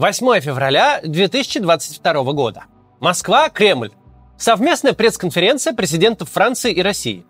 8 0.00 0.40
февраля 0.40 1.02
2022 1.04 2.32
года. 2.32 2.64
Москва, 3.00 3.50
Кремль. 3.50 3.90
Совместная 4.38 4.94
пресс-конференция 4.94 5.74
президентов 5.74 6.30
Франции 6.30 6.72
и 6.72 6.80
России. 6.80 7.26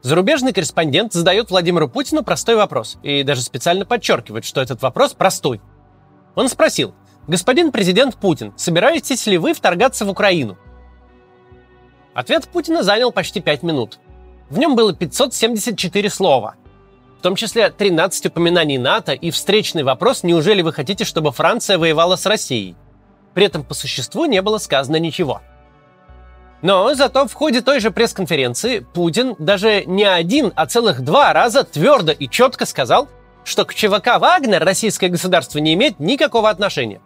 Зарубежный 0.00 0.52
корреспондент 0.52 1.12
задает 1.12 1.52
Владимиру 1.52 1.88
Путину 1.88 2.24
простой 2.24 2.56
вопрос 2.56 2.98
и 3.04 3.22
даже 3.22 3.42
специально 3.42 3.86
подчеркивает, 3.86 4.44
что 4.44 4.60
этот 4.60 4.82
вопрос 4.82 5.14
простой. 5.14 5.60
Он 6.34 6.48
спросил, 6.48 6.92
господин 7.28 7.70
президент 7.70 8.16
Путин, 8.16 8.52
собираетесь 8.56 9.28
ли 9.28 9.38
вы 9.38 9.54
вторгаться 9.54 10.04
в 10.04 10.10
Украину? 10.10 10.58
Ответ 12.14 12.48
Путина 12.48 12.82
занял 12.82 13.12
почти 13.12 13.40
5 13.40 13.62
минут. 13.62 14.00
В 14.50 14.58
нем 14.58 14.74
было 14.74 14.92
574 14.92 16.10
слова, 16.10 16.56
в 17.22 17.24
том 17.24 17.36
числе 17.36 17.70
13 17.70 18.26
упоминаний 18.26 18.78
НАТО 18.78 19.12
и 19.12 19.30
встречный 19.30 19.84
вопрос 19.84 20.24
«Неужели 20.24 20.60
вы 20.60 20.72
хотите, 20.72 21.04
чтобы 21.04 21.30
Франция 21.30 21.78
воевала 21.78 22.16
с 22.16 22.26
Россией?» 22.26 22.74
При 23.32 23.46
этом 23.46 23.62
по 23.62 23.74
существу 23.74 24.24
не 24.24 24.42
было 24.42 24.58
сказано 24.58 24.96
ничего– 24.96 25.40
но 26.62 26.92
зато 26.94 27.28
в 27.28 27.32
ходе 27.32 27.60
той 27.60 27.78
же 27.78 27.92
пресс-конференции 27.92 28.84
Путин 28.94 29.36
даже 29.38 29.84
не 29.84 30.04
один, 30.04 30.52
а 30.56 30.66
целых 30.66 31.02
два 31.02 31.32
раза 31.32 31.62
твердо 31.62 32.10
и 32.12 32.28
четко 32.28 32.66
сказал, 32.66 33.08
что 33.44 33.64
к 33.64 33.74
ЧВК 33.74 34.18
«Вагнер» 34.18 34.64
российское 34.64 35.08
государство 35.08 35.58
не 35.58 35.74
имеет 35.74 36.00
никакого 36.00 36.50
отношения. 36.50 37.00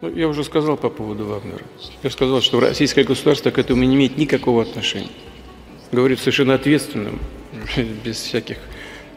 Ну, 0.00 0.12
я 0.14 0.28
уже 0.28 0.44
сказал 0.44 0.76
по 0.76 0.88
поводу 0.88 1.26
Вагнера. 1.26 1.64
Я 2.02 2.10
сказал, 2.10 2.40
что 2.42 2.60
российское 2.60 3.02
государство 3.02 3.50
к 3.50 3.58
этому 3.58 3.82
не 3.82 3.94
имеет 3.96 4.18
никакого 4.18 4.62
отношения. 4.62 5.10
Говорит 5.90 6.20
совершенно 6.20 6.54
ответственным, 6.54 7.20
без 8.04 8.20
всяких 8.20 8.58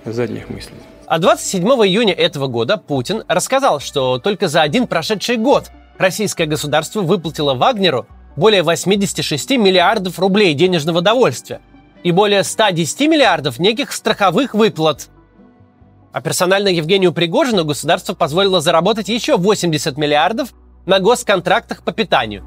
задних 0.06 0.50
мыслей. 0.50 0.78
А 1.08 1.18
27 1.18 1.64
июня 1.68 2.14
этого 2.14 2.48
года 2.48 2.78
Путин 2.78 3.24
рассказал, 3.28 3.80
что 3.80 4.20
только 4.20 4.48
за 4.48 4.62
один 4.62 4.86
прошедший 4.88 5.38
год 5.38 5.72
российское 5.98 6.46
государство 6.46 7.02
выплатило 7.02 7.56
Вагнеру 7.56 8.08
более 8.36 8.64
86 8.64 9.52
миллиардов 9.52 10.20
рублей 10.20 10.54
денежного 10.54 11.02
довольствия 11.02 11.62
и 12.04 12.12
более 12.12 12.44
110 12.44 13.00
миллиардов 13.02 13.60
неких 13.60 13.92
страховых 13.92 14.54
выплат. 14.54 15.10
А 16.12 16.22
персонально 16.22 16.70
Евгению 16.70 17.12
Пригожину 17.12 17.66
государство 17.66 18.14
позволило 18.14 18.62
заработать 18.62 19.10
еще 19.10 19.38
80 19.38 19.98
миллиардов 19.98 20.54
на 20.86 21.00
госконтрактах 21.00 21.84
по 21.84 21.92
питанию. 21.92 22.44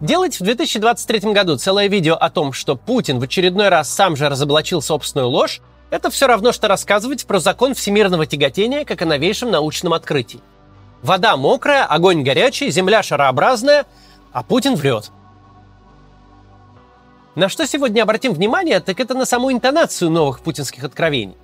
Делать 0.00 0.40
в 0.40 0.44
2023 0.44 1.32
году 1.32 1.58
целое 1.58 1.86
видео 1.88 2.14
о 2.14 2.30
том, 2.30 2.54
что 2.54 2.74
Путин 2.74 3.18
в 3.18 3.22
очередной 3.22 3.68
раз 3.68 3.90
сам 3.90 4.16
же 4.16 4.30
разоблачил 4.30 4.80
собственную 4.80 5.28
ложь, 5.28 5.60
это 5.90 6.08
все 6.10 6.26
равно, 6.26 6.52
что 6.52 6.68
рассказывать 6.68 7.26
про 7.26 7.38
закон 7.38 7.74
всемирного 7.74 8.24
тяготения 8.24 8.86
как 8.86 9.02
о 9.02 9.06
новейшем 9.06 9.50
научном 9.50 9.92
открытии. 9.92 10.40
Вода 11.02 11.36
мокрая, 11.36 11.84
огонь 11.84 12.22
горячий, 12.22 12.70
земля 12.70 13.02
шарообразная, 13.02 13.84
а 14.32 14.42
Путин 14.42 14.74
врет. 14.74 15.10
На 17.34 17.50
что 17.50 17.66
сегодня 17.66 18.02
обратим 18.02 18.32
внимание, 18.32 18.80
так 18.80 19.00
это 19.00 19.14
на 19.14 19.26
саму 19.26 19.52
интонацию 19.52 20.10
новых 20.10 20.40
путинских 20.40 20.82
откровений. 20.82 21.36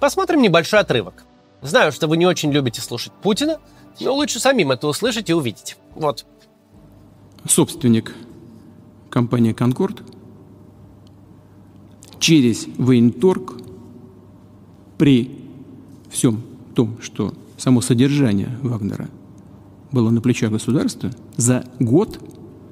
Посмотрим 0.00 0.40
небольшой 0.40 0.80
отрывок. 0.80 1.24
Знаю, 1.60 1.92
что 1.92 2.06
вы 2.06 2.16
не 2.16 2.26
очень 2.26 2.50
любите 2.50 2.80
слушать 2.80 3.12
Путина, 3.22 3.58
но 4.00 4.14
лучше 4.14 4.40
самим 4.40 4.72
это 4.72 4.86
услышать 4.86 5.28
и 5.28 5.34
увидеть. 5.34 5.76
Вот. 5.94 6.24
Собственник 7.46 8.14
компании 9.08 9.52
«Конкорд» 9.52 10.02
через 12.18 12.66
военторг 12.76 13.54
при 14.98 15.30
всем 16.10 16.42
том, 16.74 16.98
что 17.00 17.32
само 17.56 17.80
содержание 17.80 18.58
Вагнера 18.62 19.08
было 19.92 20.10
на 20.10 20.20
плечах 20.20 20.52
государства, 20.52 21.10
за 21.36 21.64
год 21.78 22.20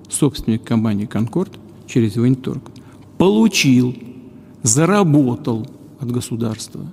собственник 0.08 0.64
компании 0.64 1.06
«Конкорд» 1.06 1.58
через 1.86 2.16
военторг 2.16 2.62
получил, 3.16 3.94
заработал 4.62 5.66
от 5.98 6.10
государства, 6.10 6.86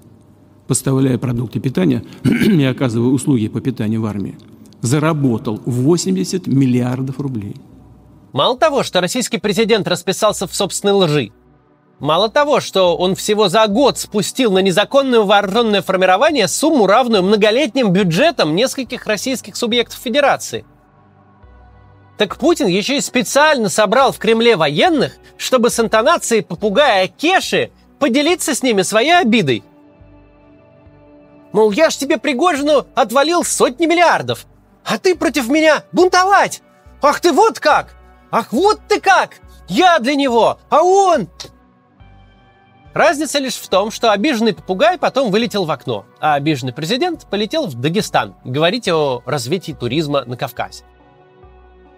поставляя 0.68 1.18
продукты 1.18 1.60
питания 1.60 2.04
и 2.24 2.64
оказывая 2.64 3.10
услуги 3.10 3.48
по 3.48 3.62
питанию 3.62 4.02
в 4.02 4.06
армии, 4.06 4.36
заработал 4.82 5.62
80 5.66 6.48
миллиардов 6.48 7.20
рублей. 7.20 7.56
Мало 8.36 8.58
того, 8.58 8.84
что 8.84 9.00
российский 9.00 9.38
президент 9.38 9.88
расписался 9.88 10.46
в 10.46 10.54
собственной 10.54 10.92
лжи, 10.92 11.32
Мало 12.00 12.28
того, 12.28 12.60
что 12.60 12.98
он 12.98 13.16
всего 13.16 13.48
за 13.48 13.66
год 13.68 13.98
спустил 13.98 14.52
на 14.52 14.60
незаконное 14.60 15.22
вооруженное 15.22 15.82
формирование 15.82 16.50
сумму, 16.50 16.86
равную 16.86 17.24
многолетним 17.24 17.94
бюджетам 17.94 18.54
нескольких 18.54 19.06
российских 19.08 19.56
субъектов 19.56 19.98
Федерации. 20.00 20.66
Так 22.18 22.36
Путин 22.36 22.68
еще 22.68 22.98
и 22.98 23.02
специально 23.02 23.70
собрал 23.70 24.12
в 24.12 24.18
Кремле 24.18 24.58
военных, 24.58 25.14
чтобы 25.38 25.70
с 25.70 25.80
интонацией 25.80 26.44
попугая 26.44 27.08
Кеши 27.08 27.72
поделиться 28.00 28.54
с 28.54 28.62
ними 28.62 28.82
своей 28.82 29.18
обидой. 29.18 29.64
Мол, 31.54 31.72
я 31.72 31.90
ж 31.90 31.96
тебе 31.96 32.18
Пригожину 32.18 32.86
отвалил 32.96 33.46
сотни 33.46 33.86
миллиардов, 33.86 34.46
а 34.84 34.98
ты 34.98 35.16
против 35.16 35.48
меня 35.48 35.86
бунтовать! 35.94 36.62
Ах 37.02 37.22
ты 37.22 37.32
вот 37.32 37.62
как! 37.62 37.96
Ах 38.36 38.52
вот 38.52 38.82
ты 38.90 39.00
как! 39.00 39.38
Я 39.70 39.98
для 40.00 40.14
него, 40.14 40.60
а 40.70 40.84
он... 40.84 41.30
Разница 42.94 43.40
лишь 43.40 43.56
в 43.56 43.66
том, 43.70 43.92
что 43.92 44.12
обиженный 44.12 44.54
попугай 44.54 44.98
потом 44.98 45.32
вылетел 45.32 45.64
в 45.64 45.72
окно, 45.72 46.06
а 46.20 46.34
обиженный 46.34 46.74
президент 46.74 47.30
полетел 47.30 47.68
в 47.68 47.76
Дагестан 47.76 48.36
говорить 48.44 48.90
о 48.90 49.22
развитии 49.26 49.72
туризма 49.72 50.26
на 50.26 50.36
Кавказе. 50.36 50.84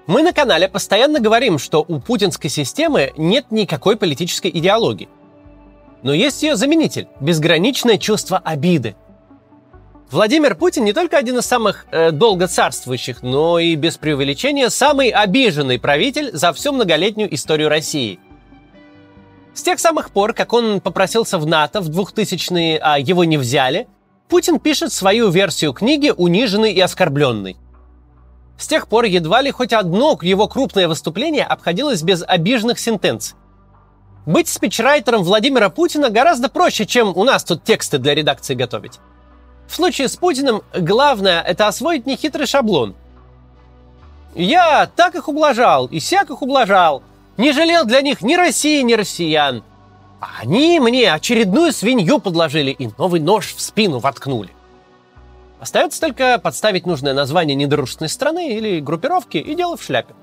Мы 0.05 0.21
на 0.21 0.31
канале 0.31 0.69
постоянно 0.69 1.19
говорим, 1.19 1.57
что 1.57 1.83
у 1.87 1.99
путинской 1.99 2.51
системы 2.51 3.13
нет 3.17 3.47
никакой 3.49 3.97
политической 3.97 4.51
идеологии. 4.51 5.09
Но 6.03 6.13
есть 6.13 6.43
ее 6.43 6.55
заменитель– 6.55 7.07
безграничное 7.19 7.97
чувство 7.97 8.37
обиды. 8.37 8.95
Владимир 10.09 10.55
Путин 10.55 10.85
не 10.85 10.93
только 10.93 11.17
один 11.17 11.37
из 11.37 11.45
самых 11.45 11.85
э, 11.91 12.11
долго 12.11 12.47
царствующих, 12.47 13.23
но 13.23 13.59
и 13.59 13.75
без 13.75 13.97
преувеличения 13.97 14.69
самый 14.69 15.09
обиженный 15.09 15.79
правитель 15.79 16.31
за 16.33 16.53
всю 16.53 16.71
многолетнюю 16.71 17.33
историю 17.33 17.69
России– 17.69 18.19
с 19.57 19.63
тех 19.63 19.79
самых 19.79 20.11
пор, 20.11 20.33
как 20.33 20.53
он 20.53 20.79
попросился 20.79 21.39
в 21.39 21.47
НАТО 21.47 21.81
в 21.81 21.89
2000-е, 21.89 22.77
а 22.77 22.99
его 22.99 23.23
не 23.23 23.37
взяли, 23.39 23.87
Путин 24.29 24.59
пишет 24.59 24.93
свою 24.93 25.29
версию 25.29 25.73
книги 25.73 26.13
«Униженный 26.15 26.73
и 26.73 26.79
оскорбленный». 26.79 27.57
С 28.59 28.67
тех 28.67 28.87
пор 28.87 29.05
едва 29.05 29.41
ли 29.41 29.49
хоть 29.49 29.73
одно 29.73 30.15
его 30.21 30.47
крупное 30.47 30.87
выступление 30.87 31.43
обходилось 31.43 32.03
без 32.03 32.21
обиженных 32.21 32.77
сентенций. 32.77 33.35
Быть 34.27 34.47
спичрайтером 34.47 35.23
Владимира 35.23 35.69
Путина 35.69 36.11
гораздо 36.11 36.49
проще, 36.49 36.85
чем 36.85 37.17
у 37.17 37.23
нас 37.23 37.43
тут 37.43 37.63
тексты 37.63 37.97
для 37.97 38.13
редакции 38.13 38.53
готовить. 38.53 38.99
В 39.67 39.75
случае 39.75 40.07
с 40.07 40.15
Путиным 40.15 40.61
главное– 40.73 41.41
это 41.47 41.67
освоить 41.67 42.05
нехитрый 42.05 42.47
шаблон. 42.47 42.95
Я 44.35 44.89
так 44.95 45.15
их 45.15 45.27
ублажал 45.27 45.87
и 45.87 45.99
сяк 45.99 46.29
их 46.29 46.41
ублажал– 46.41 47.03
не 47.37 47.51
жалел 47.51 47.85
для 47.85 48.01
них 48.01 48.21
ни 48.21 48.35
России, 48.35 48.81
ни 48.81 48.93
россиян. 48.93 49.63
Они 50.19 50.79
мне 50.79 51.13
очередную 51.13 51.71
свинью 51.71 52.19
подложили 52.19 52.71
и 52.71 52.89
новый 52.97 53.19
нож 53.19 53.53
в 53.53 53.61
спину 53.61 53.99
воткнули. 53.99 54.49
Остается 55.59 56.01
только 56.01 56.39
подставить 56.39 56.87
нужное 56.87 57.13
название 57.13 57.55
недружественной 57.55 58.09
страны 58.09 58.55
или 58.55 58.79
группировки 58.79 59.37
и 59.37 59.53
дело 59.53 59.77
в 59.77 59.83
шляпе. 59.83 60.15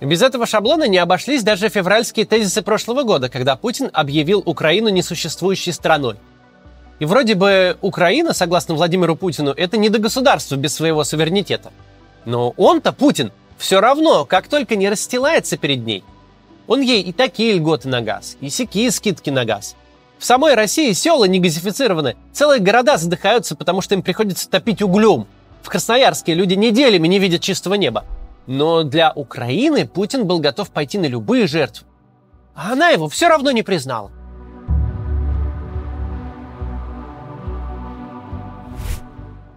Без 0.00 0.22
этого 0.22 0.46
шаблона 0.46 0.88
не 0.88 0.96
обошлись 0.96 1.42
даже 1.42 1.68
февральские 1.68 2.24
тезисы 2.24 2.62
прошлого 2.62 3.02
года, 3.02 3.28
когда 3.28 3.56
Путин 3.56 3.90
объявил 3.92 4.42
Украину 4.46 4.88
несуществующей 4.88 5.74
страной. 5.74 6.16
И 7.00 7.06
вроде 7.06 7.34
бы 7.34 7.78
Украина, 7.80 8.34
согласно 8.34 8.74
Владимиру 8.74 9.16
Путину, 9.16 9.50
это 9.50 9.78
не 9.78 9.88
до 9.88 9.98
государства 9.98 10.56
без 10.56 10.74
своего 10.74 11.02
суверенитета. 11.02 11.72
Но 12.26 12.50
он-то, 12.58 12.92
Путин, 12.92 13.32
все 13.56 13.80
равно, 13.80 14.26
как 14.26 14.48
только 14.48 14.76
не 14.76 14.88
расстилается 14.88 15.56
перед 15.56 15.84
ней, 15.84 16.04
он 16.66 16.82
ей 16.82 17.02
и 17.02 17.12
такие 17.12 17.54
льготы 17.54 17.88
на 17.88 18.02
газ, 18.02 18.36
и 18.40 18.50
сякие 18.50 18.90
скидки 18.90 19.30
на 19.30 19.46
газ. 19.46 19.76
В 20.18 20.24
самой 20.26 20.54
России 20.54 20.92
села 20.92 21.24
не 21.24 21.40
газифицированы, 21.40 22.16
целые 22.32 22.60
города 22.60 22.98
задыхаются, 22.98 23.56
потому 23.56 23.80
что 23.80 23.94
им 23.94 24.02
приходится 24.02 24.48
топить 24.48 24.82
углем. 24.82 25.26
В 25.62 25.70
Красноярске 25.70 26.34
люди 26.34 26.54
неделями 26.54 27.08
не 27.08 27.18
видят 27.18 27.40
чистого 27.40 27.74
неба. 27.74 28.04
Но 28.46 28.82
для 28.82 29.10
Украины 29.14 29.86
Путин 29.88 30.26
был 30.26 30.38
готов 30.38 30.70
пойти 30.70 30.98
на 30.98 31.06
любые 31.06 31.46
жертвы. 31.46 31.86
А 32.54 32.72
она 32.72 32.90
его 32.90 33.08
все 33.08 33.28
равно 33.28 33.50
не 33.52 33.62
признала. 33.62 34.10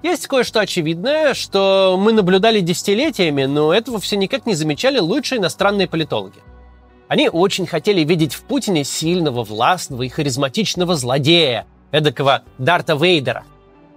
Есть 0.04 0.28
кое-что 0.28 0.60
очевидное, 0.60 1.34
что 1.34 1.96
мы 1.98 2.12
наблюдали 2.12 2.60
десятилетиями, 2.60 3.46
но 3.46 3.74
этого 3.74 4.02
все 4.02 4.18
никак 4.18 4.46
не 4.46 4.54
замечали 4.54 5.00
лучшие 5.00 5.40
иностранные 5.40 5.88
политологи. 5.88 6.40
Они 7.08 7.30
очень 7.30 7.66
хотели 7.66 8.02
видеть 8.04 8.34
в 8.34 8.44
Путине 8.44 8.84
сильного, 8.84 9.46
властного 9.46 10.04
и 10.04 10.10
харизматичного 10.10 10.96
злодея, 10.98 11.68
эдакого 11.92 12.44
Дарта 12.58 12.96
Вейдера. 12.96 13.46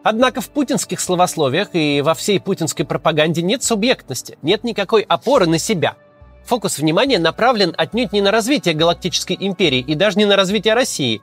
Однако 0.04 0.40
в 0.40 0.50
путинских 0.50 1.00
словословиях 1.00 1.70
и 1.72 2.00
во 2.02 2.14
всей 2.14 2.38
путинской 2.38 2.84
пропаганде 2.84 3.42
нет 3.42 3.64
субъектности, 3.64 4.38
нет 4.42 4.62
никакой 4.62 5.02
опоры 5.02 5.46
на 5.46 5.58
себя. 5.58 5.96
Фокус 6.44 6.78
внимания 6.78 7.18
направлен 7.18 7.74
отнюдь 7.76 8.12
не 8.12 8.20
на 8.20 8.30
развитие 8.30 8.74
галактической 8.74 9.36
империи 9.40 9.80
и 9.80 9.96
даже 9.96 10.18
не 10.18 10.24
на 10.24 10.36
развитие 10.36 10.74
России, 10.74 11.20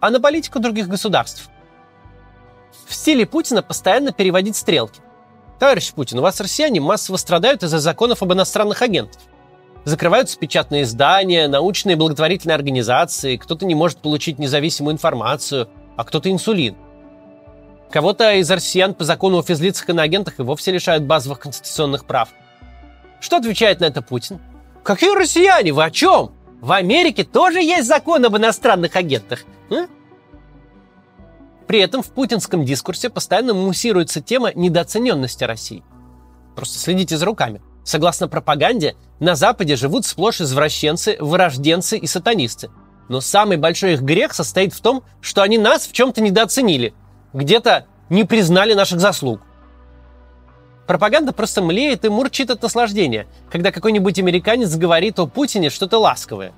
а 0.00 0.10
на 0.10 0.18
политику 0.18 0.58
других 0.58 0.88
государств. 0.88 1.48
В 2.86 2.94
стиле 2.94 3.26
Путина 3.26 3.62
постоянно 3.62 4.12
переводить 4.12 4.56
стрелки. 4.56 5.00
Товарищ 5.58 5.92
Путин, 5.92 6.18
у 6.18 6.22
вас 6.22 6.40
россияне 6.40 6.80
массово 6.80 7.16
страдают 7.16 7.62
из-за 7.62 7.78
законов 7.78 8.22
об 8.22 8.32
иностранных 8.32 8.82
агентах. 8.82 9.20
Закрываются 9.84 10.38
печатные 10.38 10.82
издания, 10.82 11.48
научные 11.48 11.94
и 11.94 11.98
благотворительные 11.98 12.54
организации, 12.54 13.36
кто-то 13.36 13.66
не 13.66 13.74
может 13.74 13.98
получить 13.98 14.38
независимую 14.38 14.94
информацию, 14.94 15.68
а 15.96 16.04
кто-то 16.04 16.30
инсулин– 16.30 16.76
Кого-то 17.90 18.34
из 18.34 18.50
россиян 18.50 18.92
по 18.92 19.04
закону 19.04 19.38
о 19.38 19.42
физлицах 19.42 19.88
и 19.88 19.92
на 19.92 20.02
агентах 20.02 20.38
и 20.38 20.42
вовсе 20.42 20.72
лишают 20.72 21.04
базовых 21.04 21.40
конституционных 21.40 22.04
прав. 22.04 22.28
Что 23.20 23.38
отвечает 23.38 23.80
на 23.80 23.86
это 23.86 24.02
Путин? 24.02 24.40
Какие 24.82 25.16
россияне? 25.16 25.72
Вы 25.72 25.84
о 25.84 25.90
чем? 25.90 26.32
В 26.60 26.72
Америке 26.72 27.24
тоже 27.24 27.60
есть 27.62 27.88
закон 27.88 28.24
об 28.24 28.36
иностранных 28.36 28.94
агентах. 28.94 29.44
А? 29.70 29.86
При 31.68 31.78
этом 31.80 32.02
в 32.02 32.08
путинском 32.08 32.64
дискурсе 32.64 33.10
постоянно 33.10 33.54
муссируется 33.54 34.20
тема 34.20 34.52
недооцененности 34.52 35.44
России. 35.44 35.84
Просто 36.56 36.78
следите 36.78 37.16
за 37.16 37.26
руками. 37.26 37.62
Согласно 37.84 38.26
пропаганде, 38.26 38.96
на 39.20 39.36
Западе 39.36 39.76
живут 39.76 40.04
сплошь 40.04 40.40
извращенцы, 40.40 41.16
вырожденцы 41.20 41.96
и 41.96 42.06
сатанисты. 42.06 42.70
Но 43.08 43.20
самый 43.20 43.56
большой 43.58 43.92
их 43.92 44.02
грех 44.02 44.34
состоит 44.34 44.74
в 44.74 44.80
том, 44.80 45.04
что 45.20 45.42
они 45.42 45.56
нас 45.56 45.86
в 45.86 45.92
чем-то 45.92 46.20
недооценили– 46.20 46.94
где-то 47.32 47.86
не 48.08 48.24
признали 48.24 48.74
наших 48.74 49.00
заслуг. 49.00 49.40
Пропаганда 50.86 51.32
просто 51.32 51.60
млеет 51.62 52.04
и 52.04 52.08
мурчит 52.08 52.50
от 52.50 52.62
наслаждения, 52.62 53.26
когда 53.50 53.70
какой-нибудь 53.70 54.18
американец 54.18 54.74
говорит 54.74 55.18
о 55.18 55.26
Путине 55.26 55.68
что-то 55.68 55.98
ласковое. 55.98 56.52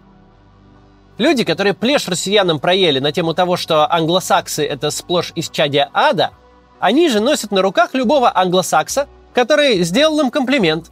Люди, 1.20 1.44
которые 1.44 1.74
плешь 1.74 2.08
россиянам 2.08 2.58
проели 2.58 2.98
на 2.98 3.12
тему 3.12 3.34
того, 3.34 3.58
что 3.58 3.86
англосаксы– 3.92 4.64
это 4.66 4.90
сплошь 4.90 5.32
из 5.34 5.50
чадия 5.50 5.90
ада, 5.92 6.30
они 6.78 7.10
же 7.10 7.20
носят 7.20 7.50
на 7.50 7.60
руках 7.60 7.92
любого 7.92 8.34
англосакса, 8.34 9.06
который 9.34 9.82
сделал 9.82 10.18
им 10.20 10.30
комплимент. 10.30 10.90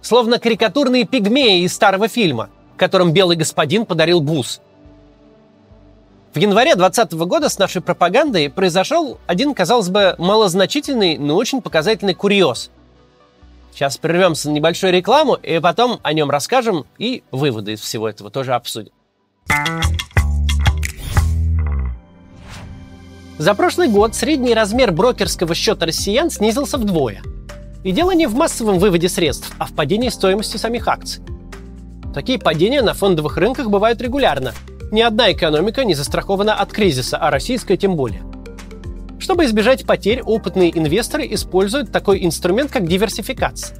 Словно 0.00 0.38
карикатурные 0.38 1.04
пигмеи 1.04 1.60
из 1.60 1.74
старого 1.74 2.08
фильма, 2.08 2.48
которым 2.78 3.12
белый 3.12 3.36
господин 3.36 3.84
подарил 3.84 4.22
бус– 4.22 4.62
в 6.32 6.38
январе 6.38 6.74
2020 6.74 7.12
года 7.28 7.48
с 7.50 7.58
нашей 7.58 7.82
пропагандой 7.82 8.48
произошел 8.48 9.18
один, 9.26 9.54
казалось 9.54 9.90
бы, 9.90 10.16
малозначительный, 10.18 11.16
но 11.18 11.36
очень 11.36 11.60
показательный 11.62 12.14
курьез. 12.14 12.70
Сейчас 13.72 13.98
прервемся 13.98 14.48
на 14.48 14.54
небольшую 14.54 14.92
рекламу, 14.92 15.34
и 15.34 15.60
потом 15.60 16.00
о 16.02 16.12
нем 16.12 16.30
расскажем 16.30 16.86
и 16.98 17.22
выводы 17.30 17.74
из 17.74 17.80
всего 17.80 18.08
этого 18.08 18.30
тоже 18.30 18.54
обсудим. 18.54 18.90
За 23.38 23.54
прошлый 23.54 23.88
год 23.88 24.14
средний 24.14 24.54
размер 24.54 24.92
брокерского 24.92 25.54
счета 25.54 25.86
россиян 25.86 26.30
снизился 26.30 26.78
вдвое. 26.78 27.22
И 27.82 27.92
дело 27.92 28.12
не 28.12 28.26
в 28.26 28.34
массовом 28.34 28.78
выводе 28.78 29.08
средств, 29.08 29.52
а 29.58 29.66
в 29.66 29.74
падении 29.74 30.08
стоимости 30.08 30.56
самих 30.56 30.88
акций. 30.88 31.22
Такие 32.14 32.38
падения 32.38 32.80
на 32.80 32.94
фондовых 32.94 33.36
рынках 33.36 33.68
бывают 33.68 34.00
регулярно– 34.00 34.54
ни 34.94 35.00
одна 35.00 35.32
экономика 35.32 35.84
не 35.84 35.94
застрахована 35.94 36.54
от 36.54 36.70
кризиса, 36.70 37.16
а 37.16 37.28
российская 37.30 37.76
тем 37.76 37.96
более. 37.96 38.22
Чтобы 39.18 39.44
избежать 39.44 39.84
потерь, 39.84 40.22
опытные 40.22 40.70
инвесторы 40.78 41.26
используют 41.34 41.90
такой 41.90 42.24
инструмент, 42.24 42.70
как 42.70 42.86
диверсификация. 42.86 43.76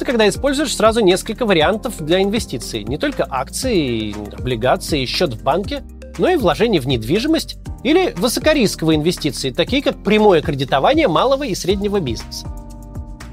Это 0.00 0.06
когда 0.06 0.26
используешь 0.30 0.74
сразу 0.74 1.00
несколько 1.00 1.44
вариантов 1.44 2.02
для 2.02 2.22
инвестиций. 2.22 2.84
Не 2.84 2.96
только 2.96 3.26
акции, 3.28 4.14
облигации, 4.34 5.04
счет 5.04 5.34
в 5.34 5.42
банке, 5.42 5.82
но 6.16 6.30
и 6.30 6.36
вложения 6.36 6.80
в 6.80 6.86
недвижимость 6.86 7.58
или 7.84 8.14
высокорисковые 8.16 8.96
инвестиции, 8.96 9.50
такие 9.50 9.82
как 9.82 10.02
прямое 10.02 10.40
кредитование 10.40 11.06
малого 11.06 11.42
и 11.42 11.54
среднего 11.54 12.00
бизнеса. 12.00 12.46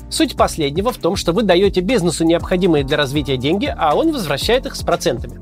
Суть 0.09 0.35
последнего 0.35 0.91
в 0.91 0.97
том, 0.97 1.15
что 1.15 1.31
вы 1.31 1.43
даете 1.43 1.79
бизнесу 1.79 2.25
необходимые 2.25 2.83
для 2.83 2.97
развития 2.97 3.37
деньги, 3.37 3.73
а 3.73 3.95
он 3.95 4.11
возвращает 4.11 4.65
их 4.65 4.75
с 4.75 4.83
процентами. 4.83 5.39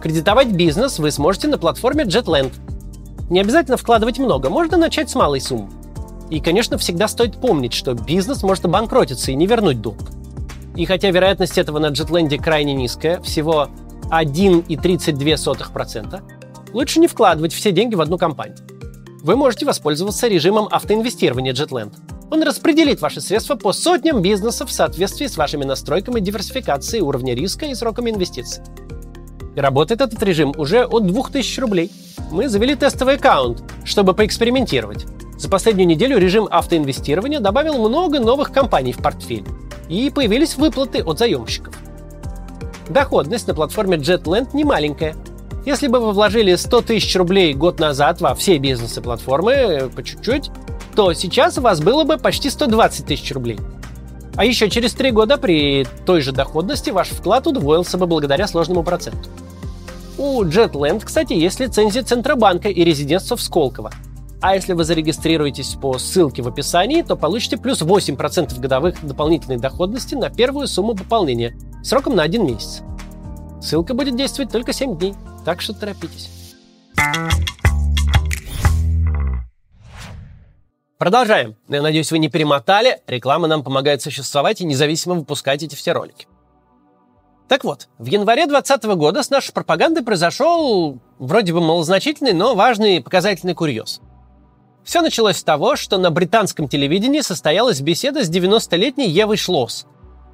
Кредитовать 0.00 0.48
бизнес 0.48 0.98
вы 0.98 1.10
сможете 1.10 1.48
на 1.48 1.58
платформе 1.58 2.04
JetLand. 2.04 2.54
Не 3.28 3.40
обязательно 3.40 3.76
вкладывать 3.76 4.18
много, 4.18 4.48
можно 4.48 4.78
начать 4.78 5.10
с 5.10 5.14
малой 5.14 5.42
суммы. 5.42 5.68
И, 6.30 6.40
конечно, 6.40 6.78
всегда 6.78 7.08
стоит 7.08 7.40
помнить, 7.40 7.72
что 7.72 7.94
бизнес 7.94 8.42
может 8.42 8.64
обанкротиться 8.64 9.30
и 9.30 9.36
не 9.36 9.46
вернуть 9.46 9.80
долг. 9.80 10.10
И 10.76 10.84
хотя 10.84 11.10
вероятность 11.10 11.58
этого 11.58 11.78
на 11.78 11.86
JetLand 11.86 12.36
крайне 12.42 12.74
низкая, 12.74 13.20
всего 13.22 13.68
1,32%, 14.10 16.22
лучше 16.72 17.00
не 17.00 17.08
вкладывать 17.08 17.52
все 17.52 17.72
деньги 17.72 17.94
в 17.94 18.00
одну 18.00 18.18
компанию. 18.18 18.58
Вы 19.22 19.36
можете 19.36 19.66
воспользоваться 19.66 20.28
режимом 20.28 20.68
автоинвестирования 20.70 21.52
JetLand. 21.52 21.94
Он 22.30 22.42
распределит 22.42 23.00
ваши 23.00 23.20
средства 23.20 23.54
по 23.54 23.72
сотням 23.72 24.20
бизнесов 24.20 24.68
в 24.68 24.72
соответствии 24.72 25.26
с 25.26 25.36
вашими 25.36 25.64
настройками 25.64 26.20
диверсификации 26.20 27.00
уровня 27.00 27.34
риска 27.34 27.66
и 27.66 27.74
сроками 27.74 28.10
инвестиций. 28.10 28.62
И 29.54 29.60
работает 29.60 30.00
этот 30.00 30.22
режим 30.22 30.52
уже 30.58 30.84
от 30.84 31.06
2000 31.06 31.60
рублей. 31.60 31.90
Мы 32.30 32.48
завели 32.48 32.74
тестовый 32.74 33.16
аккаунт, 33.16 33.62
чтобы 33.84 34.12
поэкспериментировать. 34.12 35.06
За 35.36 35.50
последнюю 35.50 35.86
неделю 35.86 36.18
режим 36.18 36.48
автоинвестирования 36.50 37.40
добавил 37.40 37.88
много 37.88 38.20
новых 38.20 38.52
компаний 38.52 38.92
в 38.92 38.98
портфель. 38.98 39.44
И 39.88 40.10
появились 40.10 40.56
выплаты 40.56 41.02
от 41.02 41.18
заемщиков. 41.18 41.74
Доходность 42.88 43.46
на 43.46 43.54
платформе 43.54 43.98
JetLand 43.98 44.50
не 44.54 44.64
маленькая. 44.64 45.14
Если 45.66 45.88
бы 45.88 45.98
вы 45.98 46.12
вложили 46.12 46.54
100 46.54 46.80
тысяч 46.82 47.14
рублей 47.16 47.52
год 47.52 47.80
назад 47.80 48.20
во 48.20 48.34
все 48.34 48.56
бизнесы 48.58 49.02
платформы 49.02 49.52
э, 49.52 49.88
по 49.88 50.02
чуть-чуть, 50.02 50.50
то 50.94 51.12
сейчас 51.12 51.58
у 51.58 51.60
вас 51.60 51.80
было 51.80 52.04
бы 52.04 52.16
почти 52.16 52.48
120 52.48 53.06
тысяч 53.06 53.32
рублей. 53.32 53.58
А 54.36 54.44
еще 54.44 54.70
через 54.70 54.92
три 54.94 55.10
года 55.10 55.38
при 55.38 55.86
той 56.04 56.20
же 56.20 56.32
доходности 56.32 56.90
ваш 56.90 57.08
вклад 57.08 57.46
удвоился 57.46 57.98
бы 57.98 58.06
благодаря 58.06 58.46
сложному 58.46 58.84
проценту. 58.84 59.28
У 60.18 60.42
JetLand, 60.44 61.04
кстати, 61.04 61.32
есть 61.32 61.58
лицензия 61.58 62.02
Центробанка 62.02 62.68
и 62.68 62.84
резидентство 62.84 63.36
в 63.36 63.42
Сколково. 63.42 63.90
А 64.40 64.54
если 64.54 64.74
вы 64.74 64.84
зарегистрируетесь 64.84 65.74
по 65.80 65.98
ссылке 65.98 66.42
в 66.42 66.48
описании, 66.48 67.02
то 67.02 67.16
получите 67.16 67.56
плюс 67.56 67.80
8% 67.80 68.60
годовых 68.60 69.04
дополнительной 69.04 69.56
доходности 69.56 70.14
на 70.14 70.28
первую 70.28 70.66
сумму 70.66 70.94
пополнения 70.94 71.56
сроком 71.82 72.16
на 72.16 72.22
один 72.22 72.46
месяц. 72.46 72.82
Ссылка 73.62 73.94
будет 73.94 74.16
действовать 74.16 74.52
только 74.52 74.72
7 74.72 74.98
дней, 74.98 75.14
так 75.44 75.60
что 75.62 75.72
торопитесь. 75.72 76.30
Продолжаем. 80.98 81.56
Я 81.68 81.82
надеюсь, 81.82 82.10
вы 82.10 82.18
не 82.18 82.28
перемотали. 82.28 83.00
Реклама 83.06 83.48
нам 83.48 83.62
помогает 83.62 84.00
существовать 84.02 84.60
и 84.60 84.64
независимо 84.64 85.14
выпускать 85.14 85.62
эти 85.62 85.74
все 85.74 85.92
ролики. 85.92 86.26
Так 87.48 87.64
вот, 87.64 87.88
в 87.98 88.06
январе 88.06 88.46
2020 88.46 88.84
года 88.96 89.22
с 89.22 89.30
нашей 89.30 89.52
пропагандой 89.52 90.02
произошел 90.02 90.98
вроде 91.18 91.52
бы 91.52 91.60
малозначительный, 91.60 92.32
но 92.32 92.54
важный 92.54 93.00
показательный 93.00 93.54
курьез. 93.54 94.00
Все 94.86 95.02
началось 95.02 95.38
с 95.38 95.42
того, 95.42 95.74
что 95.74 95.98
на 95.98 96.12
британском 96.12 96.68
телевидении 96.68 97.20
состоялась 97.20 97.80
беседа 97.80 98.24
с 98.24 98.30
90-летней 98.30 99.08
Евой 99.08 99.36
Шлосс. 99.36 99.84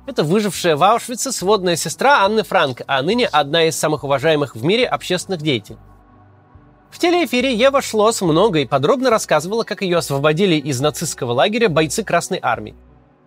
Это 0.07 0.25
выжившая 0.25 0.77
в 0.77 0.85
Аушвице 0.85 1.33
сводная 1.33 1.75
сестра 1.75 2.23
Анны 2.23 2.43
Франк, 2.43 2.83
а 2.87 3.01
ныне 3.01 3.27
одна 3.27 3.65
из 3.65 3.79
самых 3.79 4.05
уважаемых 4.05 4.55
в 4.55 4.63
мире 4.63 4.85
общественных 4.87 5.41
деятелей. 5.41 5.79
В 6.91 6.99
телеэфире 6.99 7.55
Ева 7.55 7.81
Шлосс 7.81 8.21
много 8.21 8.59
и 8.59 8.67
подробно 8.67 9.09
рассказывала, 9.09 9.65
как 9.65 9.81
ее 9.81 9.97
освободили 9.97 10.57
из 10.57 10.83
нацистского 10.83 11.33
лагеря 11.33 11.71
бойцы 11.71 12.05
Красной 12.05 12.39
Армии. 12.43 12.77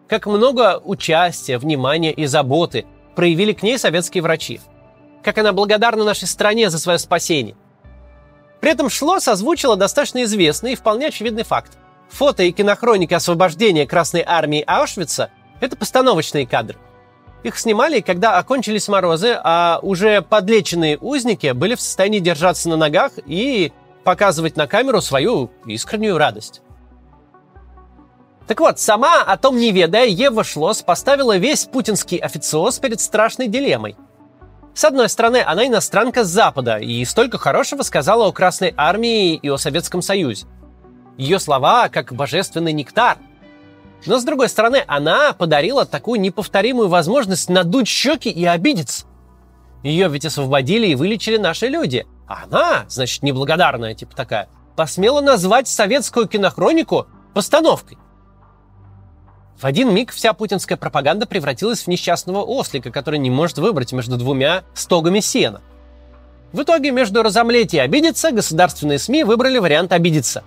Как 0.08 0.27
много 0.27 0.79
участия, 0.84 1.58
внимания 1.58 2.13
и 2.13 2.27
заботы 2.27 2.86
проявили 3.15 3.53
к 3.53 3.63
ней 3.63 3.79
советские 3.79 4.22
врачи. 4.22 4.62
Как 5.24 5.39
она 5.39 5.53
благодарна 5.53 6.03
нашей 6.03 6.27
стране 6.27 6.70
за 6.70 6.77
свое 6.77 7.00
спасение. 7.00 7.55
При 8.66 8.72
этом 8.72 8.90
Шлосс 8.90 9.28
озвучила 9.28 9.76
достаточно 9.76 10.24
известный 10.24 10.72
и 10.72 10.76
вполне 10.76 11.10
очевидный 11.10 11.44
факт. 11.44 11.74
Фото 12.10 12.42
и 12.42 12.52
кинохроника 12.52 13.18
освобождения 13.18 13.86
Красной 13.86 14.24
Армии 14.26 14.64
Аушвица– 14.66 15.30
это 15.60 15.78
постановочные 15.78 16.48
кадры. 16.48 16.76
Их 17.44 17.60
снимали, 17.60 18.00
когда 18.00 18.40
окончились 18.40 18.88
морозы, 18.88 19.38
а 19.44 19.78
уже 19.84 20.24
подлеченные 20.24 20.98
узники 20.98 21.52
были 21.52 21.76
в 21.76 21.80
состоянии 21.80 22.18
держаться 22.18 22.68
на 22.68 22.76
ногах 22.76 23.12
и 23.28 23.72
показывать 24.04 24.58
на 24.58 24.66
камеру 24.66 25.00
свою 25.00 25.52
искреннюю 25.68 26.18
радость. 26.18 26.64
Так 28.48 28.60
вот, 28.62 28.80
сама 28.80 29.22
о 29.22 29.38
том 29.38 29.60
не 29.60 29.72
ведая, 29.74 30.08
Ева 30.08 30.44
Шлосс 30.44 30.82
поставила 30.82 31.38
весь 31.38 31.66
путинский 31.66 32.18
официоз 32.18 32.80
перед 32.80 33.00
страшной 33.00 33.48
дилеммой. 33.48 33.96
С 34.75 34.84
одной 34.84 35.08
стороны, 35.08 35.41
она 35.41 35.65
иностранка 35.65 36.25
с 36.25 36.27
Запада 36.27 36.77
и 36.77 37.05
столько 37.05 37.38
хорошего 37.38 37.82
сказала 37.82 38.27
о 38.27 38.34
Красной 38.34 38.74
Армии 38.75 39.36
и 39.36 39.50
о 39.50 39.55
Советском 39.55 40.01
Союзе. 40.01 40.48
Ее 41.17 41.39
слова 41.39 41.88
как 41.88 42.12
божественный 42.13 42.74
нектар. 42.74 43.17
Но 44.05 44.20
с 44.20 44.25
другой 44.25 44.50
стороны, 44.50 44.84
она 44.86 45.32
подарила 45.32 45.86
такую 45.86 46.20
неповторимую 46.20 46.89
возможность 46.89 47.50
надуть 47.50 47.88
щеки 47.88 48.29
и 48.29 48.44
обидеться. 48.44 49.05
Ее 49.82 50.10
ведь 50.10 50.25
освободили 50.25 50.88
и 50.88 50.96
вылечили 50.96 51.38
наши 51.38 51.67
люди. 51.67 52.05
А 52.27 52.44
она, 52.44 52.86
значит, 52.89 53.24
неблагодарная, 53.24 53.94
типа 53.94 54.13
такая, 54.13 54.50
посмела 54.75 55.22
назвать 55.22 55.70
советскую 55.70 56.27
кинохронику 56.27 57.08
постановкой. 57.34 57.98
В 59.58 59.66
один 59.66 59.94
миг 59.94 60.12
вся 60.12 60.34
путинская 60.34 60.78
пропаганда 60.78 61.26
превратилась 61.26 61.84
в 61.84 61.88
несчастного 61.88 62.42
ослика, 62.42 62.92
который 62.92 63.20
не 63.20 63.30
может 63.30 63.58
выбрать 63.58 63.94
между 63.94 64.18
двумя 64.18 64.64
стогами 64.74 65.22
сена. 65.22 65.62
В 66.52 66.62
итоге 66.64 66.92
между 66.92 67.24
разомлеть 67.24 67.74
и 67.74 67.80
обидеться 67.80 68.32
государственные 68.32 69.00
СМИ 69.00 69.24
выбрали 69.24 69.58
вариант 69.58 69.94
обидеться. 69.94 70.44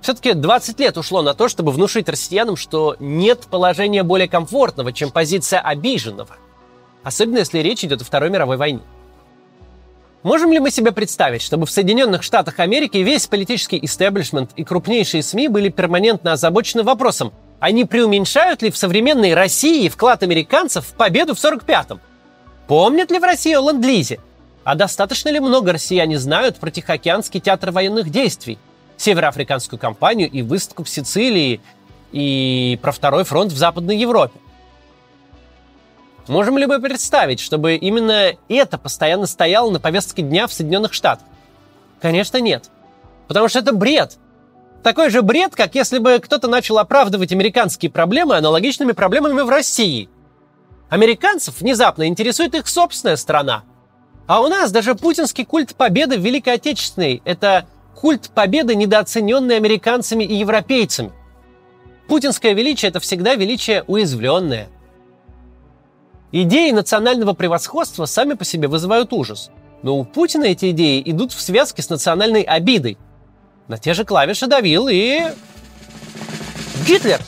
Все-таки 0.00 0.34
20 0.34 0.78
лет 0.78 0.96
ушло 0.98 1.22
на 1.22 1.34
то, 1.34 1.48
чтобы 1.48 1.72
внушить 1.72 2.08
россиянам, 2.08 2.56
что 2.56 2.96
нет 3.00 3.40
положения 3.50 4.04
более 4.04 4.28
комфортного, 4.28 4.92
чем 4.92 5.10
позиция 5.10 5.60
обиженного. 5.60 6.36
Особенно 7.02 7.38
если 7.38 7.58
речь 7.58 7.84
идет 7.84 8.02
о 8.02 8.04
Второй 8.04 8.30
мировой 8.30 8.56
войне. 8.56 8.82
Можем 10.22 10.52
ли 10.52 10.58
мы 10.58 10.70
себе 10.70 10.92
представить, 10.92 11.42
чтобы 11.42 11.66
в 11.66 11.70
Соединенных 11.70 12.22
Штатах 12.22 12.58
Америки 12.58 12.98
весь 12.98 13.26
политический 13.26 13.78
истеблишмент 13.84 14.50
и 14.56 14.64
крупнейшие 14.64 15.22
СМИ 15.22 15.48
были 15.48 15.68
перманентно 15.68 16.32
озабочены 16.32 16.82
вопросом, 16.82 17.32
они 17.60 17.84
преуменьшают 17.84 18.62
ли 18.62 18.70
в 18.70 18.76
современной 18.76 19.34
России 19.34 19.88
вклад 19.88 20.22
американцев 20.22 20.86
в 20.86 20.94
победу 20.94 21.34
в 21.34 21.38
45-м? 21.38 22.00
Помнят 22.66 23.10
ли 23.10 23.18
в 23.18 23.22
России 23.22 23.54
о 23.54 23.60
ленд-лизе? 23.60 24.20
А 24.64 24.74
достаточно 24.74 25.28
ли 25.28 25.40
много 25.40 25.72
россияне 25.72 26.18
знают 26.18 26.56
про 26.56 26.70
Тихоокеанский 26.70 27.40
театр 27.40 27.70
военных 27.70 28.10
действий, 28.10 28.58
североафриканскую 28.96 29.78
кампанию 29.78 30.28
и 30.30 30.42
высадку 30.42 30.84
в 30.84 30.88
Сицилии, 30.88 31.60
и 32.12 32.78
про 32.82 32.92
второй 32.92 33.24
фронт 33.24 33.52
в 33.52 33.56
Западной 33.56 33.96
Европе? 33.96 34.38
Можем 36.28 36.58
ли 36.58 36.66
мы 36.66 36.80
представить, 36.80 37.38
чтобы 37.38 37.76
именно 37.76 38.32
это 38.48 38.78
постоянно 38.78 39.26
стояло 39.26 39.70
на 39.70 39.78
повестке 39.78 40.22
дня 40.22 40.48
в 40.48 40.52
Соединенных 40.52 40.92
Штатах? 40.92 41.26
Конечно, 42.00 42.38
нет. 42.38 42.70
Потому 43.28 43.48
что 43.48 43.60
это 43.60 43.72
бред. 43.72 44.18
Такой 44.86 45.10
же 45.10 45.22
бред, 45.22 45.56
как 45.56 45.74
если 45.74 45.98
бы 45.98 46.20
кто-то 46.20 46.46
начал 46.46 46.78
оправдывать 46.78 47.32
американские 47.32 47.90
проблемы 47.90 48.36
аналогичными 48.36 48.92
проблемами 48.92 49.40
в 49.40 49.48
России. 49.48 50.08
Американцев 50.88 51.60
внезапно 51.60 52.06
интересует 52.06 52.54
их 52.54 52.68
собственная 52.68 53.16
страна. 53.16 53.64
А 54.28 54.40
у 54.40 54.46
нас 54.46 54.70
даже 54.70 54.94
путинский 54.94 55.44
культ 55.44 55.74
победы 55.74 56.16
в 56.16 56.20
Великой 56.20 56.54
Отечественной– 56.54 57.20
это 57.24 57.66
культ 57.96 58.30
победы, 58.32 58.76
недооцененный 58.76 59.56
американцами 59.56 60.22
и 60.22 60.36
европейцами. 60.36 61.10
Путинское 62.06 62.52
величие– 62.52 62.88
это 62.90 63.00
всегда 63.00 63.34
величие 63.34 63.82
уязвленное. 63.88 64.68
Идеи 66.30 66.70
национального 66.70 67.32
превосходства 67.32 68.04
сами 68.04 68.34
по 68.34 68.44
себе 68.44 68.68
вызывают 68.68 69.12
ужас. 69.12 69.50
Но 69.82 69.98
у 69.98 70.04
Путина 70.04 70.44
эти 70.44 70.70
идеи 70.70 71.02
идут 71.04 71.32
в 71.32 71.40
связке 71.40 71.82
с 71.82 71.90
национальной 71.90 72.42
обидой, 72.42 72.98
на 73.68 73.78
те 73.78 73.94
же 73.94 74.04
клавиши 74.04 74.46
давил 74.46 74.88
и... 74.88 75.22
Гитлер! 76.86 77.20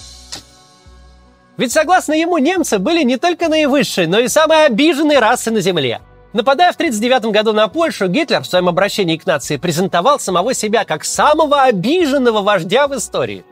Ведь 1.56 1.72
согласно 1.72 2.12
ему 2.12 2.38
немцы 2.38 2.78
были 2.78 3.02
не 3.02 3.16
только 3.16 3.48
наивысшей, 3.48 4.06
но 4.06 4.20
и 4.20 4.28
самой 4.28 4.66
обиженной 4.66 5.18
расой 5.18 5.52
на 5.52 5.60
Земле. 5.60 6.00
Нападая 6.32 6.72
в 6.72 6.76
1939 6.76 7.34
году 7.34 7.52
на 7.52 7.66
Польшу, 7.66 8.06
Гитлер 8.06 8.42
в 8.42 8.46
своем 8.46 8.68
обращении 8.68 9.16
к 9.16 9.26
нации 9.26 9.56
презентовал 9.56 10.20
самого 10.20 10.54
себя 10.54 10.84
как 10.84 11.04
самого 11.04 11.62
обиженного 11.62 12.42
вождя 12.42 12.86
в 12.86 12.96
истории. 12.96 13.44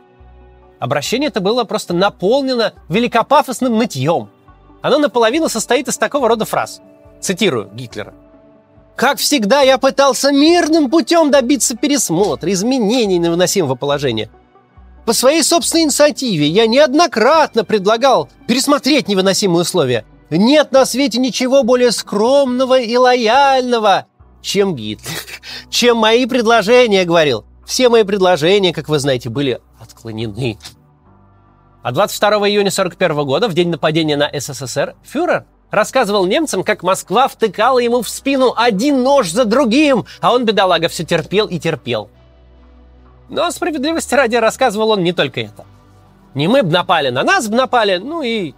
Обращение 0.79 1.29
это 1.29 1.41
было 1.41 1.65
просто 1.65 1.95
наполнено 1.95 2.75
великопафосным 2.89 3.77
нытьем. 3.77 4.29
Оно 4.83 4.99
наполовину 4.99 5.49
состоит 5.49 5.89
из 5.89 5.97
такого 5.97 6.29
рода 6.29 6.45
фраз. 6.45 6.81
Цитирую 7.21 7.71
Гитлера– 7.73 8.15
как 8.97 9.19
всегда, 9.19 9.61
я 9.61 9.77
пытался 9.77 10.33
мирным 10.33 10.91
путем 10.91 11.31
добиться 11.31 11.77
пересмотра, 11.77 12.51
изменений 12.53 13.19
невыносимого 13.19 13.75
положения. 13.75 14.31
По 15.05 15.13
своей 15.13 15.43
собственной 15.43 15.85
инициативе 15.85 16.49
я 16.49 16.67
неоднократно 16.67 17.63
предлагал 17.63 18.29
пересмотреть 18.49 19.07
невыносимые 19.07 19.63
условия. 19.63 20.05
Нет 20.31 20.73
на 20.73 20.85
свете 20.87 21.19
ничего 21.19 21.63
более 21.63 21.93
скромного 21.93 22.81
и 22.81 22.97
лояльного, 22.97 24.07
чем 24.41 24.75
Гитлер. 24.75 25.13
Чем 25.71 25.99
мои 25.99 26.27
предложения, 26.27 27.05
говорил. 27.05 27.45
Все 27.65 27.89
мои 27.89 28.03
предложения, 28.03 28.73
как 28.73 28.89
вы 28.89 28.99
знаете, 28.99 29.29
были 29.29 29.61
отклонены. 29.79 30.59
А 31.83 31.93
22 31.93 32.31
июня 32.49 32.71
1941 32.71 33.27
года, 33.27 33.49
в 33.49 33.55
день 33.55 33.69
нападения 33.69 34.17
на 34.17 34.29
СССР, 34.33 34.97
фюрер 35.05 35.47
Рассказывал 35.71 36.27
немцам, 36.27 36.63
как 36.63 36.83
Москва 36.83 37.27
втыкала 37.27 37.81
ему 37.81 38.03
в 38.03 38.09
спину 38.09 38.55
один 38.57 39.03
нож 39.03 39.31
за 39.31 39.45
другим, 39.45 40.07
а 40.21 40.33
он, 40.33 40.45
бедолага, 40.45 40.89
все 40.89 41.05
терпел 41.05 41.47
и 41.47 41.59
терпел. 41.59 42.09
Но 43.29 43.51
справедливости 43.51 44.15
ради 44.15 44.37
рассказывал 44.37 44.91
он 44.91 45.03
не 45.03 45.13
только 45.13 45.41
это. 45.41 45.65
Не 46.35 46.47
мы 46.47 46.63
б 46.63 46.71
напали, 46.71 47.09
на 47.09 47.25
нас 47.25 47.49
б 47.49 47.57
напали, 47.57 47.97
ну 47.97 48.23
и 48.23 48.55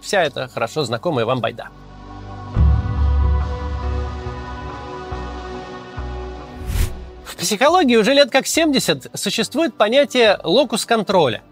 вся 0.00 0.24
эта 0.24 0.48
хорошо 0.48 0.84
знакомая 0.84 1.24
вам 1.24 1.40
байда. 1.40 1.68
В 7.24 7.36
психологии 7.36 7.96
уже 7.96 8.14
лет 8.14 8.32
как 8.32 8.48
70 8.48 9.10
существует 9.14 9.76
понятие 9.76 10.40
локус 10.42 10.84
контроля. 10.84 11.42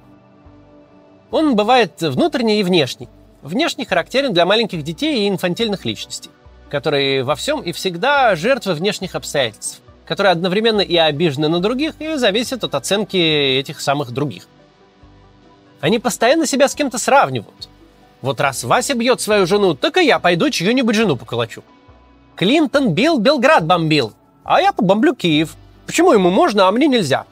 Он 1.31 1.55
бывает 1.55 2.01
внутренний 2.01 2.59
и 2.59 2.65
внешний. 2.65 3.09
Внешне 3.47 3.87
характерен 3.87 4.33
для 4.33 4.45
маленьких 4.45 4.83
детей 4.83 5.21
и 5.21 5.29
инфантильных 5.29 5.85
личностей, 5.85 6.31
которые 6.69 7.23
во 7.23 7.37
всем 7.37 7.61
и 7.61 7.71
всегда 7.71 8.35
жертвы 8.35 8.75
внешних 8.75 9.15
обстоятельств, 9.15 9.83
которые 10.05 10.33
одновременно 10.33 10.81
и 10.81 10.97
обижены 10.97 11.47
на 11.47 11.61
других, 11.61 11.95
и 12.01 12.17
зависят 12.17 12.65
от 12.65 12.75
оценки 12.75 13.17
этих 13.17 13.81
самых 13.81 14.11
других. 14.11 14.49
Они 15.81 16.01
постоянно 16.01 16.45
себя 16.45 16.67
с 16.67 16.75
кем-то 16.75 16.99
сравнивают. 16.99 17.69
Вот 18.21 18.41
раз 18.41 18.65
Вася 18.65 18.95
бьет 18.95 19.21
свою 19.21 19.47
жену, 19.47 19.75
так 19.75 19.97
и 19.99 20.05
я 20.05 20.19
пойду 20.19 20.51
чью-нибудь 20.51 20.97
жену 20.97 21.15
поколочу. 21.15 21.63
Клинтон 22.35 22.95
бил, 22.95 23.21
Белград 23.21 23.65
бомбил, 23.65 24.13
а 24.43 24.61
я 24.61 24.73
побомблю 24.73 25.15
Киев. 25.15 25.55
Почему 25.87 26.13
ему 26.13 26.31
можно, 26.31 26.67
а 26.67 26.73
мне 26.73 26.89
нельзя? 26.89 27.27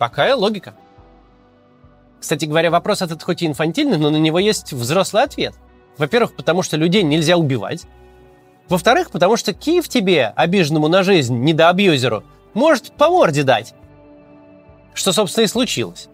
Какая 0.00 0.34
логика? 0.34 0.74
Кстати 2.20 2.44
говоря, 2.44 2.70
вопрос 2.70 3.00
этот 3.00 3.22
хоть 3.22 3.42
и 3.42 3.46
инфантильный, 3.46 3.96
но 3.96 4.10
на 4.10 4.18
него 4.18 4.38
есть 4.38 4.72
взрослый 4.72 5.22
ответ. 5.22 5.54
Во-первых, 5.96 6.34
потому 6.34 6.62
что 6.62 6.76
людей 6.76 7.02
нельзя 7.02 7.36
убивать. 7.36 7.84
Во-вторых, 8.68 9.10
потому 9.10 9.36
что 9.36 9.54
Киев 9.54 9.88
тебе, 9.88 10.32
обиженному 10.36 10.86
на 10.88 11.02
жизнь, 11.02 11.36
недоабьюзеру, 11.38 12.22
может 12.52 12.92
по 12.92 13.08
морде 13.08 13.42
дать. 13.42 13.74
Что, 14.92 15.12
собственно, 15.12 15.44
и 15.44 15.48
случилось. 15.48 16.08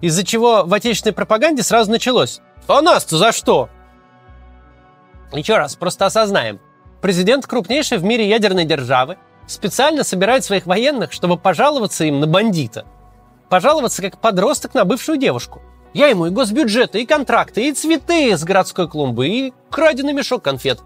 Из-за 0.00 0.24
чего 0.24 0.64
в 0.64 0.72
отечественной 0.72 1.12
пропаганде 1.12 1.62
сразу 1.62 1.90
началось. 1.90 2.40
А 2.68 2.80
нас-то 2.80 3.18
за 3.18 3.32
что? 3.32 3.68
Еще 5.32 5.56
раз, 5.56 5.74
просто 5.74 6.06
осознаем. 6.06 6.60
Президент 7.02 7.46
крупнейшей 7.46 7.98
в 7.98 8.04
мире 8.04 8.28
ядерной 8.28 8.64
державы 8.64 9.18
специально 9.46 10.04
собирает 10.04 10.44
своих 10.44 10.66
военных, 10.66 11.12
чтобы 11.12 11.36
пожаловаться 11.36 12.04
им 12.04 12.20
на 12.20 12.26
бандита– 12.26 12.86
пожаловаться 13.48 14.02
как 14.02 14.18
подросток 14.18 14.74
на 14.74 14.84
бывшую 14.84 15.18
девушку. 15.18 15.62
Я 15.92 16.08
ему 16.08 16.26
и 16.26 16.30
госбюджеты, 16.30 17.02
и 17.02 17.06
контракты, 17.06 17.68
и 17.68 17.72
цветы 17.72 18.36
с 18.36 18.42
городской 18.42 18.88
клумбы, 18.88 19.28
и 19.28 19.52
краденый 19.70 20.12
мешок 20.12 20.42
конфет. 20.42 20.80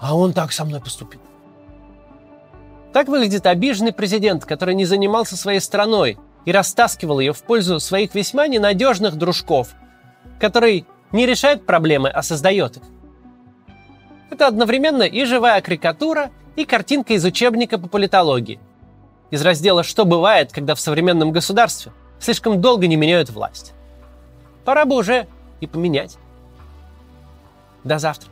А 0.00 0.16
он 0.16 0.32
так 0.32 0.52
со 0.52 0.64
мной 0.64 0.80
поступил. 0.80 1.20
Так 2.92 3.08
выглядит 3.08 3.46
обиженный 3.46 3.92
президент, 3.92 4.44
который 4.46 4.74
не 4.74 4.86
занимался 4.86 5.36
своей 5.36 5.60
страной 5.60 6.18
и 6.46 6.52
растаскивал 6.52 7.20
ее 7.20 7.34
в 7.34 7.42
пользу 7.42 7.78
своих 7.78 8.14
весьма 8.14 8.46
ненадежных 8.46 9.16
дружков, 9.16 9.68
который 10.40 10.86
не 11.12 11.26
решает 11.26 11.66
проблемы, 11.66 12.08
а 12.08 12.22
создает 12.22 12.78
их. 12.78 12.82
Это 14.30 14.46
одновременно 14.46 15.02
и 15.02 15.24
живая 15.24 15.60
карикатура, 15.60 16.30
и 16.56 16.64
картинка 16.64 17.12
из 17.12 17.24
учебника 17.24 17.78
по 17.78 17.88
политологии– 17.88 18.60
из 19.30 19.42
раздела 19.42 19.82
«Что 19.82 20.04
бывает, 20.04 20.52
когда 20.52 20.74
в 20.74 20.80
современном 20.80 21.32
государстве 21.32 21.92
слишком 22.18 22.60
долго 22.60 22.86
не 22.86 22.96
меняют 22.96 23.30
власть». 23.30 23.74
Пора 24.64 24.84
бы 24.84 24.96
уже 24.96 25.26
и 25.60 25.66
поменять. 25.66 26.18
До 27.84 27.98
завтра. 27.98 28.30